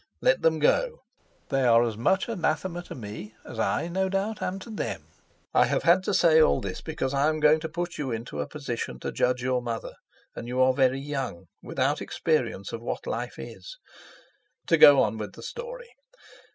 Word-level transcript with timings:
Let 0.19 0.41
them 0.41 0.57
go! 0.57 1.03
They 1.49 1.61
are 1.63 1.83
as 1.83 1.95
much 1.95 2.27
anathema 2.27 2.81
to 2.85 2.95
me 2.95 3.35
as 3.45 3.59
I, 3.59 3.87
no 3.87 4.09
doubt, 4.09 4.41
am 4.41 4.57
to 4.61 4.71
them. 4.71 5.05
I 5.53 5.65
have 5.67 5.83
had 5.83 6.01
to 6.05 6.13
say 6.15 6.41
all 6.41 6.59
this, 6.59 6.81
because 6.81 7.13
I 7.13 7.29
am 7.29 7.39
going 7.39 7.59
to 7.59 7.69
put 7.69 7.99
you 7.99 8.09
into 8.11 8.39
a 8.39 8.47
position 8.47 8.99
to 9.01 9.11
judge 9.11 9.43
your 9.43 9.61
mother, 9.61 9.93
and 10.35 10.47
you 10.47 10.59
are 10.59 10.73
very 10.73 10.99
young, 10.99 11.45
without 11.61 12.01
experience 12.01 12.73
of 12.73 12.81
what 12.81 13.05
life 13.05 13.37
is. 13.37 13.77
To 14.69 14.77
go 14.79 15.03
on 15.03 15.19
with 15.19 15.33
the 15.33 15.43
story. 15.43 15.91